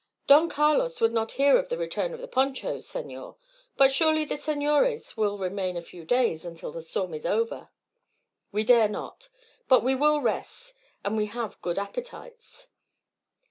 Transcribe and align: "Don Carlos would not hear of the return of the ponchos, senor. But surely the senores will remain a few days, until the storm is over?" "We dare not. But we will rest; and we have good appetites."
"Don 0.25 0.49
Carlos 0.49 0.99
would 0.99 1.13
not 1.13 1.33
hear 1.33 1.59
of 1.59 1.69
the 1.69 1.77
return 1.77 2.11
of 2.11 2.19
the 2.19 2.27
ponchos, 2.27 2.87
senor. 2.89 3.35
But 3.77 3.91
surely 3.91 4.25
the 4.25 4.35
senores 4.35 5.15
will 5.15 5.37
remain 5.37 5.77
a 5.77 5.81
few 5.83 6.05
days, 6.05 6.43
until 6.43 6.71
the 6.71 6.81
storm 6.81 7.13
is 7.13 7.23
over?" 7.23 7.69
"We 8.51 8.63
dare 8.63 8.89
not. 8.89 9.29
But 9.67 9.83
we 9.83 9.93
will 9.93 10.19
rest; 10.19 10.73
and 11.05 11.15
we 11.15 11.27
have 11.27 11.61
good 11.61 11.77
appetites." 11.77 12.65